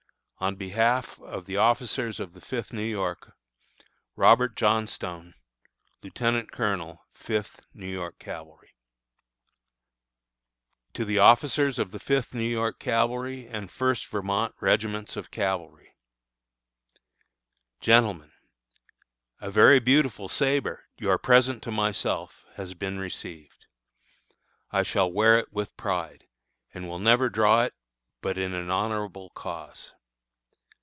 [0.43, 3.31] On behalf of the officers of the Fifth New York,
[4.15, 5.35] ROBERT JOHNSTONE,
[6.01, 8.71] Lieutenant Colonel, Fifth New York Cavalry.
[10.93, 15.95] To the Officers of the Fifth New York and First Vermont Regiments of Cavalry:
[17.81, 18.03] OSWEGO, N.
[18.03, 18.11] Y.,
[19.41, 19.45] 1862.
[19.45, 23.67] GENTLEMEN: A very beautiful sabre, your present to myself, has been received.
[24.71, 26.25] I shall wear it with pride,
[26.73, 27.75] and will never draw it
[28.21, 29.93] but in an honorable cause.